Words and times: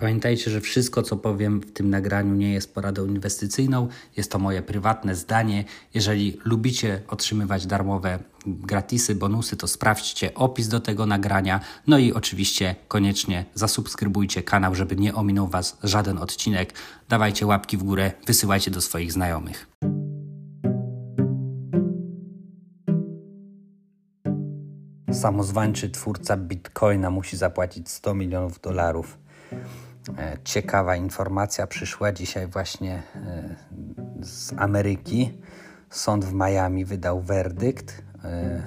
Pamiętajcie, 0.00 0.50
że 0.50 0.60
wszystko, 0.60 1.02
co 1.02 1.16
powiem 1.16 1.60
w 1.60 1.72
tym 1.72 1.90
nagraniu, 1.90 2.34
nie 2.34 2.52
jest 2.52 2.74
poradą 2.74 3.06
inwestycyjną. 3.06 3.88
Jest 4.16 4.30
to 4.30 4.38
moje 4.38 4.62
prywatne 4.62 5.14
zdanie. 5.14 5.64
Jeżeli 5.94 6.38
lubicie 6.44 7.02
otrzymywać 7.08 7.66
darmowe 7.66 8.18
gratisy, 8.46 9.14
bonusy, 9.14 9.56
to 9.56 9.66
sprawdźcie 9.66 10.34
opis 10.34 10.68
do 10.68 10.80
tego 10.80 11.06
nagrania. 11.06 11.60
No 11.86 11.98
i 11.98 12.12
oczywiście 12.12 12.76
koniecznie 12.88 13.44
zasubskrybujcie 13.54 14.42
kanał, 14.42 14.74
żeby 14.74 14.96
nie 14.96 15.14
ominął 15.14 15.48
Was 15.48 15.78
żaden 15.82 16.18
odcinek. 16.18 16.72
Dawajcie 17.08 17.46
łapki 17.46 17.76
w 17.76 17.82
górę, 17.82 18.12
wysyłajcie 18.26 18.70
do 18.70 18.80
swoich 18.80 19.12
znajomych. 19.12 19.66
Samozwańczy 25.12 25.90
twórca 25.90 26.36
Bitcoina 26.36 27.10
musi 27.10 27.36
zapłacić 27.36 27.88
100 27.88 28.14
milionów 28.14 28.60
dolarów 28.60 29.18
ciekawa 30.44 30.96
informacja 30.96 31.66
przyszła 31.66 32.12
dzisiaj 32.12 32.46
właśnie 32.46 33.02
e, 33.14 33.54
z 34.22 34.54
Ameryki. 34.56 35.38
Sąd 35.90 36.24
w 36.24 36.32
Miami 36.32 36.84
wydał 36.84 37.20
werdykt. 37.20 38.02
E, 38.24 38.62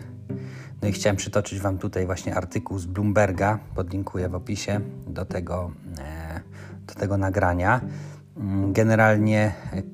no 0.81 0.88
i 0.88 0.92
chciałem 0.92 1.16
przytoczyć 1.16 1.59
Wam 1.59 1.78
tutaj 1.78 2.06
właśnie 2.06 2.36
artykuł 2.36 2.80
z 2.80 2.86
Bloomberga, 2.86 3.59
podlinkuję 3.75 4.30
w 4.30 4.36
opisie 4.36 4.81
do 5.08 5.25
tego, 5.25 5.72
do 6.88 6.94
tego 6.94 7.17
nagrania. 7.17 7.81
Mm, 8.38 8.73
generalnie 8.73 9.53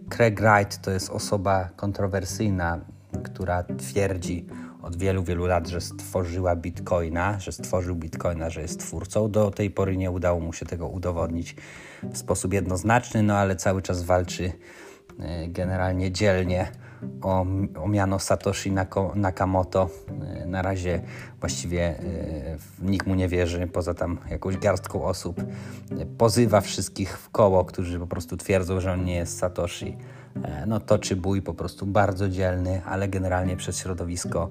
Craig 0.09 0.41
Wright 0.41 0.81
to 0.81 0.91
jest 0.91 1.09
osoba 1.09 1.69
kontrowersyjna, 1.75 2.79
która 3.23 3.63
twierdzi 3.63 4.45
od 4.87 4.97
wielu, 4.97 5.23
wielu 5.23 5.45
lat, 5.45 5.67
że 5.67 5.81
stworzyła 5.81 6.55
Bitcoina, 6.55 7.39
że 7.39 7.51
stworzył 7.51 7.95
Bitcoina, 7.95 8.49
że 8.49 8.61
jest 8.61 8.79
twórcą. 8.79 9.31
Do 9.31 9.51
tej 9.51 9.71
pory 9.71 9.97
nie 9.97 10.11
udało 10.11 10.39
mu 10.39 10.53
się 10.53 10.65
tego 10.65 10.87
udowodnić 10.87 11.55
w 12.03 12.17
sposób 12.17 12.53
jednoznaczny, 12.53 13.23
no 13.23 13.37
ale 13.37 13.55
cały 13.55 13.81
czas 13.81 14.03
walczy 14.03 14.51
e, 15.19 15.47
generalnie 15.47 16.11
dzielnie 16.11 16.71
o, 17.21 17.45
o 17.83 17.87
miano 17.87 18.19
Satoshi 18.19 18.71
Nakamoto. 19.15 19.89
E, 20.41 20.45
na 20.45 20.61
razie 20.61 21.01
właściwie 21.39 21.81
e, 21.81 22.57
nikt 22.81 23.07
mu 23.07 23.15
nie 23.15 23.27
wierzy, 23.27 23.67
poza 23.67 23.93
tam 23.93 24.17
jakąś 24.29 24.57
garstką 24.57 25.03
osób. 25.03 25.41
Pozywa 26.17 26.61
wszystkich 26.61 27.17
w 27.17 27.29
koło, 27.29 27.65
którzy 27.65 27.99
po 27.99 28.07
prostu 28.07 28.37
twierdzą, 28.37 28.79
że 28.79 28.93
on 28.93 29.03
nie 29.03 29.15
jest 29.15 29.37
Satoshi. 29.37 29.97
E, 30.43 30.65
no, 30.65 30.79
toczy 30.79 31.15
bój 31.15 31.41
po 31.41 31.53
prostu 31.53 31.85
bardzo 31.85 32.29
dzielny, 32.29 32.81
ale 32.85 33.07
generalnie 33.07 33.57
przez 33.57 33.77
środowisko 33.77 34.49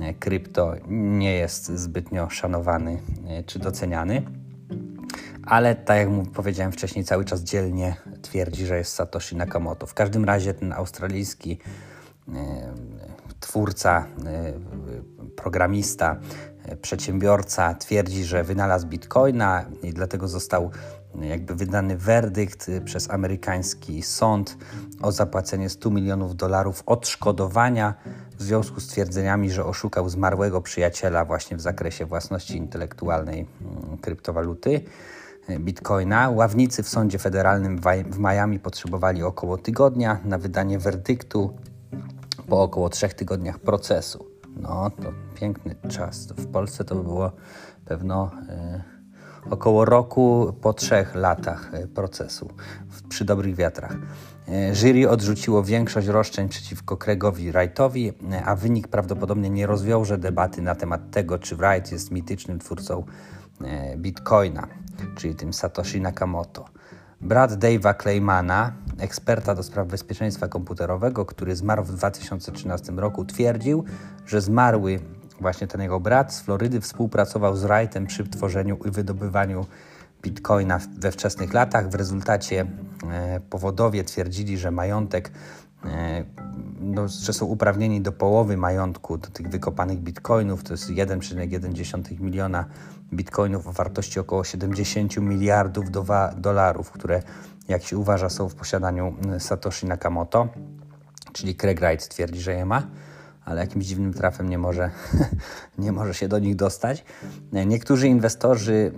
e, 0.00 0.14
krypto 0.14 0.74
nie 0.88 1.32
jest 1.32 1.66
zbytnio 1.66 2.30
szanowany 2.30 2.98
e, 3.28 3.42
czy 3.42 3.58
doceniany. 3.58 4.22
Ale 5.48 5.74
tak 5.74 5.98
jak 5.98 6.08
mu 6.08 6.26
powiedziałem 6.26 6.72
wcześniej, 6.72 7.04
cały 7.04 7.24
czas 7.24 7.40
dzielnie 7.40 7.96
twierdzi, 8.22 8.66
że 8.66 8.78
jest 8.78 8.92
Satoshi 8.92 9.36
Nakamoto. 9.36 9.86
W 9.86 9.94
każdym 9.94 10.24
razie 10.24 10.54
ten 10.54 10.72
australijski 10.72 11.58
twórca, 13.40 14.06
programista, 15.36 16.16
przedsiębiorca 16.82 17.74
twierdzi, 17.74 18.24
że 18.24 18.44
wynalazł 18.44 18.86
bitcoina 18.86 19.64
i 19.82 19.92
dlatego 19.92 20.28
został 20.28 20.70
jakby 21.20 21.54
wydany 21.54 21.96
werdykt 21.96 22.68
y, 22.68 22.80
przez 22.80 23.10
amerykański 23.10 24.02
sąd 24.02 24.56
o 25.02 25.12
zapłacenie 25.12 25.68
100 25.68 25.90
milionów 25.90 26.36
dolarów 26.36 26.82
odszkodowania 26.86 27.94
w 28.38 28.42
związku 28.42 28.80
z 28.80 28.86
twierdzeniami, 28.86 29.50
że 29.50 29.64
oszukał 29.64 30.08
zmarłego 30.08 30.60
przyjaciela 30.60 31.24
właśnie 31.24 31.56
w 31.56 31.60
zakresie 31.60 32.06
własności 32.06 32.56
intelektualnej 32.56 33.46
mm, 33.60 33.98
kryptowaluty. 33.98 34.80
Bitcoina. 35.60 36.30
Ławnicy 36.30 36.82
w 36.82 36.88
sądzie 36.88 37.18
federalnym 37.18 37.80
w 38.10 38.18
Miami 38.18 38.58
potrzebowali 38.58 39.22
około 39.22 39.58
tygodnia 39.58 40.20
na 40.24 40.38
wydanie 40.38 40.78
werdyktu 40.78 41.56
po 42.48 42.62
około 42.62 42.88
trzech 42.88 43.14
tygodniach 43.14 43.58
procesu. 43.58 44.26
No 44.56 44.90
to 44.90 45.12
piękny 45.34 45.74
czas. 45.88 46.26
W 46.26 46.46
Polsce 46.46 46.84
to 46.84 46.94
by 46.94 47.02
było 47.02 47.32
pewno. 47.84 48.30
Yy, 48.48 48.97
około 49.50 49.84
roku 49.84 50.54
po 50.60 50.72
trzech 50.72 51.14
latach 51.14 51.70
e, 51.74 51.86
procesu 51.86 52.48
przy 53.08 53.24
dobrych 53.24 53.54
wiatrach. 53.54 53.96
E, 54.48 54.74
jury 54.74 55.10
odrzuciło 55.10 55.62
większość 55.62 56.06
roszczeń 56.06 56.48
przeciwko 56.48 56.96
Craigowi 56.96 57.52
Wrightowi, 57.52 58.12
e, 58.32 58.44
a 58.44 58.56
wynik 58.56 58.88
prawdopodobnie 58.88 59.50
nie 59.50 59.66
rozwiąże 59.66 60.18
debaty 60.18 60.62
na 60.62 60.74
temat 60.74 61.10
tego, 61.10 61.38
czy 61.38 61.56
Wright 61.56 61.92
jest 61.92 62.10
mitycznym 62.10 62.58
twórcą 62.58 63.04
Bitcoina, 63.96 64.68
czyli 65.16 65.34
tym 65.34 65.52
Satoshi 65.52 66.00
Nakamoto. 66.00 66.64
Brat 67.20 67.52
Dave'a 67.52 67.94
Claymana, 68.02 68.72
eksperta 68.98 69.54
do 69.54 69.62
spraw 69.62 69.86
bezpieczeństwa 69.86 70.48
komputerowego, 70.48 71.26
który 71.26 71.56
zmarł 71.56 71.84
w 71.84 71.92
2013 71.92 72.92
roku, 72.92 73.24
twierdził, 73.24 73.84
że 74.26 74.40
zmarły 74.40 75.00
Właśnie 75.40 75.66
ten 75.66 75.80
jego 75.80 76.00
brat 76.00 76.34
z 76.34 76.40
Florydy 76.40 76.80
współpracował 76.80 77.56
z 77.56 77.62
Wrightem 77.62 78.06
przy 78.06 78.28
tworzeniu 78.28 78.78
i 78.84 78.90
wydobywaniu 78.90 79.66
bitcoina 80.22 80.78
we 80.98 81.12
wczesnych 81.12 81.52
latach. 81.52 81.90
W 81.90 81.94
rezultacie 81.94 82.66
e, 83.10 83.40
powodowie 83.40 84.04
twierdzili, 84.04 84.58
że 84.58 84.70
majątek, 84.70 85.30
e, 85.84 86.24
no, 86.80 87.08
że 87.08 87.32
są 87.32 87.46
uprawnieni 87.46 88.00
do 88.00 88.12
połowy 88.12 88.56
majątku 88.56 89.18
do 89.18 89.28
tych 89.28 89.48
wykopanych 89.48 89.98
bitcoinów. 89.98 90.64
To 90.64 90.74
jest 90.74 90.90
1,1 90.90 92.20
miliona 92.20 92.64
bitcoinów 93.12 93.66
o 93.66 93.72
wartości 93.72 94.20
około 94.20 94.44
70 94.44 95.16
miliardów 95.16 95.84
dolarów, 96.36 96.90
które 96.90 97.22
jak 97.68 97.82
się 97.82 97.98
uważa 97.98 98.28
są 98.28 98.48
w 98.48 98.54
posiadaniu 98.54 99.14
Satoshi 99.38 99.86
Nakamoto, 99.86 100.48
czyli 101.32 101.54
Craig 101.54 101.80
Wright 101.80 102.08
twierdzi, 102.08 102.40
że 102.40 102.52
je 102.52 102.64
ma 102.64 102.82
ale 103.48 103.60
jakimś 103.60 103.86
dziwnym 103.86 104.12
trafem 104.14 104.48
nie 104.48 104.58
może, 104.58 104.90
nie 105.78 105.92
może 105.92 106.14
się 106.14 106.28
do 106.28 106.38
nich 106.38 106.56
dostać. 106.56 107.04
Niektórzy 107.52 108.08
inwestorzy 108.08 108.92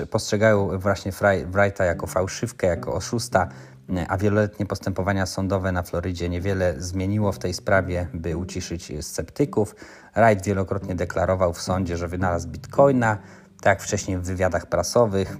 e, 0.00 0.06
postrzegają 0.06 0.78
właśnie 0.78 1.12
Wrighta 1.46 1.84
jako 1.84 2.06
fałszywkę, 2.06 2.66
jako 2.66 2.94
oszusta, 2.94 3.48
e, 3.96 4.06
a 4.08 4.16
wieloletnie 4.16 4.66
postępowania 4.66 5.26
sądowe 5.26 5.72
na 5.72 5.82
Florydzie 5.82 6.28
niewiele 6.28 6.74
zmieniło 6.78 7.32
w 7.32 7.38
tej 7.38 7.54
sprawie, 7.54 8.06
by 8.14 8.36
uciszyć 8.36 8.92
sceptyków. 9.00 9.76
Wright 10.14 10.46
wielokrotnie 10.46 10.94
deklarował 10.94 11.52
w 11.52 11.62
sądzie, 11.62 11.96
że 11.96 12.08
wynalazł 12.08 12.48
bitcoina, 12.48 13.18
tak 13.60 13.78
jak 13.78 13.82
wcześniej 13.82 14.18
w 14.18 14.22
wywiadach 14.22 14.66
prasowych. 14.66 15.36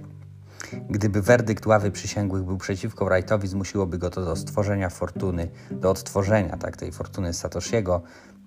Gdyby 0.89 1.21
werdykt 1.21 1.65
ławy 1.65 1.91
przysięgłych 1.91 2.43
był 2.43 2.57
przeciwko 2.57 3.05
Wrightowi, 3.05 3.47
zmusiłoby 3.47 3.97
go 3.97 4.09
to 4.09 4.25
do 4.25 4.35
stworzenia 4.35 4.89
fortuny, 4.89 5.49
do 5.71 5.89
odtworzenia 5.89 6.57
tak, 6.57 6.77
tej 6.77 6.91
fortuny 6.91 7.33
Satoshiego. 7.33 8.01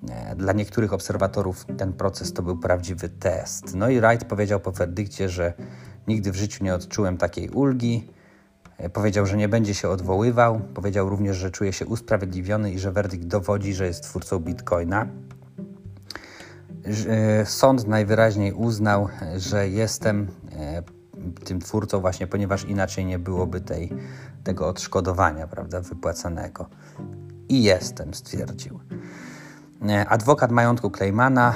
E, 0.08 0.36
dla 0.36 0.52
niektórych 0.52 0.92
obserwatorów 0.92 1.66
ten 1.78 1.92
proces 1.92 2.32
to 2.32 2.42
był 2.42 2.58
prawdziwy 2.58 3.08
test. 3.08 3.74
No 3.74 3.88
i 3.88 4.00
Wright 4.00 4.24
powiedział 4.24 4.60
po 4.60 4.72
werdykcie, 4.72 5.28
że 5.28 5.52
nigdy 6.08 6.32
w 6.32 6.36
życiu 6.36 6.64
nie 6.64 6.74
odczułem 6.74 7.16
takiej 7.16 7.48
ulgi. 7.48 8.08
E, 8.78 8.90
powiedział, 8.90 9.26
że 9.26 9.36
nie 9.36 9.48
będzie 9.48 9.74
się 9.74 9.88
odwoływał. 9.88 10.60
Powiedział 10.74 11.08
również, 11.08 11.36
że 11.36 11.50
czuje 11.50 11.72
się 11.72 11.86
usprawiedliwiony 11.86 12.72
i 12.72 12.78
że 12.78 12.92
werdykt 12.92 13.24
dowodzi, 13.24 13.74
że 13.74 13.86
jest 13.86 14.02
twórcą 14.02 14.38
bitcoina. 14.38 15.06
E, 17.08 17.46
sąd 17.46 17.86
najwyraźniej 17.86 18.52
uznał, 18.52 19.08
że 19.36 19.68
jestem 19.68 20.26
tym 21.44 21.60
twórcą 21.60 22.00
właśnie, 22.00 22.26
ponieważ 22.26 22.64
inaczej 22.64 23.04
nie 23.04 23.18
byłoby 23.18 23.60
tej, 23.60 23.92
tego 24.44 24.68
odszkodowania, 24.68 25.46
prawda, 25.46 25.80
wypłacanego. 25.80 26.66
I 27.48 27.62
jestem, 27.62 28.14
stwierdził. 28.14 28.80
Adwokat 30.08 30.50
majątku 30.50 30.90
Claymana, 30.90 31.54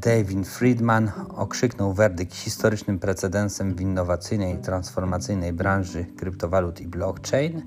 David 0.00 0.48
Friedman, 0.48 1.12
okrzyknął 1.28 1.92
werdykt 1.92 2.34
historycznym 2.34 2.98
precedensem 2.98 3.74
w 3.74 3.80
innowacyjnej 3.80 4.54
i 4.54 4.58
transformacyjnej 4.58 5.52
branży 5.52 6.06
kryptowalut 6.16 6.80
i 6.80 6.86
blockchain. 6.86 7.62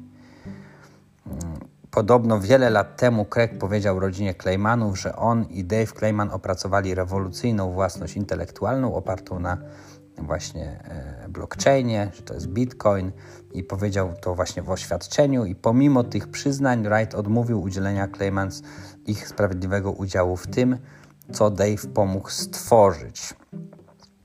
Podobno 1.91 2.39
wiele 2.39 2.69
lat 2.69 2.97
temu 2.97 3.25
Craig 3.25 3.57
powiedział 3.57 3.99
rodzinie 3.99 4.33
Claymanów, 4.33 4.99
że 4.99 5.15
on 5.15 5.45
i 5.45 5.63
Dave 5.63 5.93
Clayman 5.93 6.31
opracowali 6.31 6.95
rewolucyjną 6.95 7.71
własność 7.71 8.17
intelektualną 8.17 8.95
opartą 8.95 9.39
na 9.39 9.57
właśnie 10.17 10.79
e, 10.83 11.29
blockchainie, 11.29 12.11
że 12.13 12.21
to 12.21 12.33
jest 12.33 12.47
Bitcoin 12.47 13.11
i 13.53 13.63
powiedział 13.63 14.13
to 14.21 14.35
właśnie 14.35 14.63
w 14.63 14.69
oświadczeniu 14.69 15.45
i 15.45 15.55
pomimo 15.55 16.03
tych 16.03 16.27
przyznań 16.27 16.83
Wright 16.83 17.15
odmówił 17.15 17.61
udzielenia 17.61 18.07
Claymans 18.07 18.61
ich 19.05 19.27
sprawiedliwego 19.27 19.91
udziału 19.91 20.37
w 20.37 20.47
tym, 20.47 20.77
co 21.33 21.49
Dave 21.49 21.87
pomógł 21.93 22.29
stworzyć. 22.29 23.33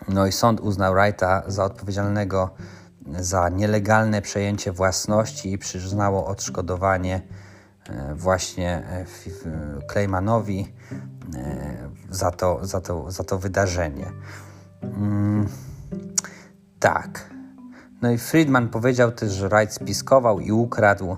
No 0.08 0.26
i 0.26 0.32
sąd 0.32 0.60
uznał 0.60 0.94
Wrighta 0.94 1.42
za 1.46 1.64
odpowiedzialnego 1.64 2.50
za 3.19 3.48
nielegalne 3.48 4.22
przejęcie 4.22 4.72
własności 4.72 5.52
i 5.52 5.58
przyznało 5.58 6.26
odszkodowanie 6.26 7.22
e, 7.88 8.14
właśnie 8.14 8.82
Claymanowi 9.92 10.72
za 12.10 12.31
to, 12.31 12.66
za 12.66 12.81
to, 12.81 13.10
za 13.10 13.25
to 13.25 13.38
wydarzenie. 13.38 14.12
Tak. 16.81 17.31
No 18.03 18.11
i 18.11 18.19
Friedman 18.19 18.69
powiedział 18.69 19.12
też, 19.12 19.32
że 19.32 19.49
Wright 19.49 19.75
spiskował 19.75 20.41
i 20.41 20.53
ukradł 20.53 21.17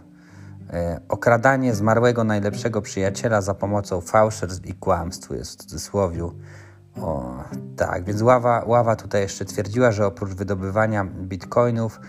e, 0.72 1.00
okradanie 1.08 1.74
zmarłego 1.74 2.24
najlepszego 2.24 2.82
przyjaciela 2.82 3.40
za 3.40 3.54
pomocą 3.54 4.00
fałszerstw 4.00 4.66
i 4.66 4.74
kłamstw, 4.74 5.30
jest 5.30 5.52
w 5.52 5.56
cudzysłowie. 5.56 6.30
O, 6.96 7.44
tak, 7.76 8.04
więc 8.04 8.22
ława, 8.22 8.64
ława 8.66 8.96
tutaj 8.96 9.22
jeszcze 9.22 9.44
twierdziła, 9.44 9.92
że 9.92 10.06
oprócz 10.06 10.30
wydobywania 10.30 11.04
bitcoinów, 11.04 12.00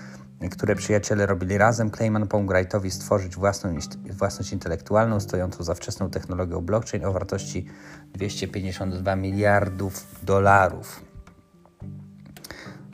które 0.52 0.76
przyjaciele 0.76 1.26
robili 1.26 1.58
razem, 1.58 1.92
Clayman 1.92 2.28
pomógł 2.28 2.54
Wrightowi 2.54 2.92
stworzyć 2.92 3.36
własną, 3.36 3.76
własność 4.10 4.54
intelektualną 4.54 5.20
stojącą 5.20 5.64
za 5.64 5.74
wczesną 5.74 6.10
technologią 6.10 6.62
blockchain 6.62 7.06
o 7.06 7.14
wartości 7.14 7.66
252 8.14 9.16
miliardów 9.16 10.08
dolarów. 10.24 11.13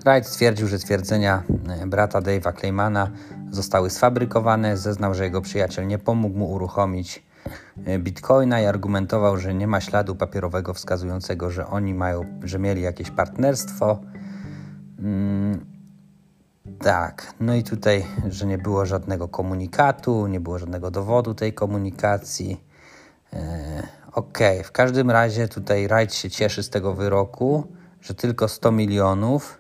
Wright 0.06 0.28
stwierdził, 0.30 0.68
że 0.68 0.80
twierdzenia 0.80 1.44
e, 1.68 1.88
brata 1.88 2.22
Dave'a 2.22 2.60
Claymana 2.60 3.12
zostały 3.52 3.90
sfabrykowane, 3.90 4.78
zeznał, 4.78 5.14
że 5.14 5.24
jego 5.24 5.42
przyjaciel 5.42 5.88
nie 5.88 5.98
pomógł 5.98 6.38
mu 6.38 6.52
uruchomić 6.52 7.24
e, 7.86 8.00
bitcoina 8.00 8.62
i 8.62 8.66
argumentował, 8.66 9.38
że 9.38 9.54
nie 9.54 9.68
ma 9.68 9.82
śladu 9.82 10.16
papierowego 10.16 10.74
wskazującego, 10.74 11.52
że 11.52 11.68
oni 11.68 11.94
mają, 11.94 12.26
że 12.44 12.60
mieli 12.60 12.82
jakieś 12.82 13.12
partnerstwo. 13.12 14.00
Mm, 15.00 15.66
tak, 16.80 17.34
no 17.40 17.56
i 17.56 17.64
tutaj, 17.64 18.06
że 18.30 18.46
nie 18.46 18.58
było 18.58 18.86
żadnego 18.86 19.28
komunikatu, 19.28 20.28
nie 20.28 20.40
było 20.40 20.60
żadnego 20.60 20.92
dowodu 20.92 21.34
tej 21.34 21.54
komunikacji. 21.54 22.64
E, 23.34 24.00
Okej, 24.14 24.60
okay. 24.60 24.64
w 24.64 24.72
każdym 24.72 25.12
razie 25.12 25.48
tutaj 25.48 25.88
Wright 25.88 26.16
się 26.16 26.30
cieszy 26.30 26.64
z 26.64 26.70
tego 26.70 26.94
wyroku, 26.94 27.68
że 28.02 28.14
tylko 28.14 28.48
100 28.48 28.72
milionów 28.72 29.59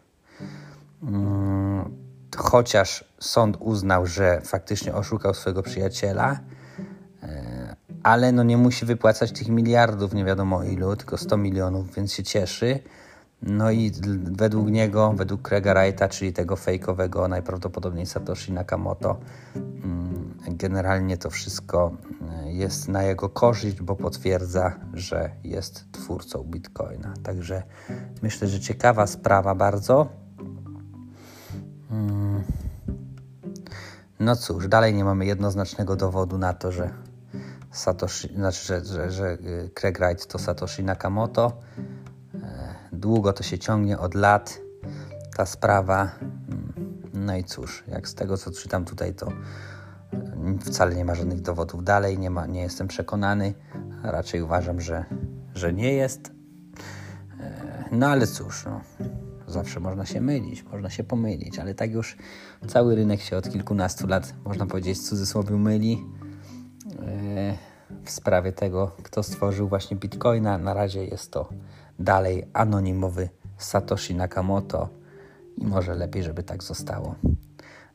chociaż 2.37 3.05
sąd 3.19 3.57
uznał, 3.59 4.05
że 4.05 4.41
faktycznie 4.41 4.93
oszukał 4.93 5.33
swojego 5.33 5.63
przyjaciela, 5.63 6.39
e, 7.23 7.75
ale 8.03 8.31
no 8.31 8.43
nie 8.43 8.57
musi 8.57 8.85
wypłacać 8.85 9.31
tych 9.31 9.47
miliardów, 9.47 10.13
nie 10.13 10.25
wiadomo 10.25 10.63
ilu, 10.63 10.95
tylko 10.95 11.17
100 11.17 11.37
milionów, 11.37 11.95
więc 11.95 12.13
się 12.13 12.23
cieszy. 12.23 12.79
No 13.41 13.71
i 13.71 13.91
według 14.23 14.69
niego, 14.69 15.13
według 15.13 15.41
Craiga 15.41 15.73
Wrighta, 15.73 16.09
czyli 16.09 16.33
tego 16.33 16.55
fejkowego, 16.55 17.27
najprawdopodobniej 17.27 18.05
Satoshi 18.05 18.51
Nakamoto, 18.51 19.19
mm, 19.55 20.37
generalnie 20.47 21.17
to 21.17 21.29
wszystko 21.29 21.91
e, 22.45 22.51
jest 22.51 22.87
na 22.87 23.03
jego 23.03 23.29
korzyść, 23.29 23.81
bo 23.81 23.95
potwierdza, 23.95 24.75
że 24.93 25.29
jest 25.43 25.91
twórcą 25.91 26.43
Bitcoina. 26.43 27.13
Także 27.23 27.63
myślę, 28.21 28.47
że 28.47 28.59
ciekawa 28.59 29.07
sprawa 29.07 29.55
bardzo. 29.55 30.07
No 34.19 34.35
cóż, 34.35 34.67
dalej 34.67 34.93
nie 34.93 35.03
mamy 35.03 35.25
jednoznacznego 35.25 35.95
dowodu 35.95 36.37
na 36.37 36.53
to, 36.53 36.71
że 36.71 36.89
Satoshi, 37.71 38.35
znaczy, 38.35 38.65
że, 38.65 38.85
że, 38.85 39.11
że 39.11 39.31
y, 39.31 39.69
Craig 39.73 39.99
Wright 39.99 40.27
to 40.27 40.39
Satoshi 40.39 40.83
Nakamoto. 40.83 41.57
E, 42.43 42.75
długo 42.91 43.33
to 43.33 43.43
się 43.43 43.59
ciągnie 43.59 43.99
od 43.99 44.15
lat 44.15 44.59
ta 45.37 45.45
sprawa. 45.45 46.05
Hmm. 46.05 46.73
No 47.13 47.35
i 47.35 47.43
cóż, 47.43 47.83
jak 47.87 48.07
z 48.07 48.15
tego 48.15 48.37
co 48.37 48.51
czytam 48.51 48.85
tutaj, 48.85 49.13
to 49.13 49.31
wcale 50.65 50.95
nie 50.95 51.05
ma 51.05 51.15
żadnych 51.15 51.41
dowodów 51.41 51.83
dalej, 51.83 52.19
nie, 52.19 52.29
ma, 52.29 52.45
nie 52.45 52.61
jestem 52.61 52.87
przekonany. 52.87 53.53
Raczej 54.03 54.41
uważam, 54.41 54.81
że, 54.81 55.05
że 55.55 55.73
nie 55.73 55.93
jest. 55.93 56.31
E, 57.39 57.85
no 57.91 58.07
ale 58.07 58.27
cóż, 58.27 58.65
no. 58.65 58.81
Zawsze 59.49 59.79
można 59.79 60.05
się 60.05 60.21
mylić, 60.21 60.63
można 60.63 60.89
się 60.89 61.03
pomylić, 61.03 61.59
ale 61.59 61.75
tak 61.75 61.91
już 61.91 62.17
cały 62.67 62.95
rynek 62.95 63.21
się 63.21 63.37
od 63.37 63.49
kilkunastu 63.49 64.07
lat, 64.07 64.33
można 64.45 64.65
powiedzieć, 64.65 64.97
w 64.97 65.01
cudzysłowie 65.01 65.55
myli 65.55 66.05
e, 67.01 67.57
w 68.03 68.09
sprawie 68.11 68.51
tego, 68.51 68.91
kto 69.03 69.23
stworzył 69.23 69.67
właśnie 69.67 69.97
Bitcoina. 69.97 70.57
Na 70.57 70.73
razie 70.73 71.05
jest 71.05 71.31
to 71.31 71.49
dalej 71.99 72.45
anonimowy 72.53 73.29
Satoshi 73.57 74.15
Nakamoto 74.15 74.89
i 75.57 75.65
może 75.65 75.95
lepiej, 75.95 76.23
żeby 76.23 76.43
tak 76.43 76.63
zostało. 76.63 77.15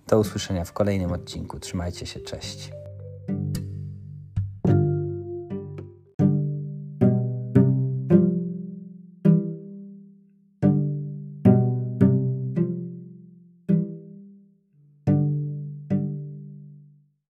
Do 0.06 0.18
usłyszenia 0.18 0.64
w 0.64 0.72
kolejnym 0.72 1.12
odcinku. 1.12 1.60
Trzymajcie 1.60 2.06
się, 2.06 2.20
cześć. 2.20 2.83